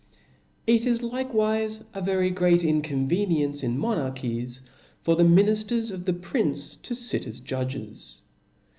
TT 0.67 0.83
is 0.87 1.03
likewife 1.03 1.83
a 1.93 2.01
very 2.01 2.31
great 2.31 2.63
Inconveniency 2.63 3.63
in 3.67 3.77
mo 3.77 3.89
'*■ 3.89 4.11
narchies, 4.11 4.61
for 4.99 5.15
the 5.15 5.21
minifters 5.21 5.91
of 5.91 6.05
the 6.05 6.13
prince 6.13 6.75
to 6.77 6.95
fit 6.95 7.27
as 7.27 7.39
judges. 7.39 8.19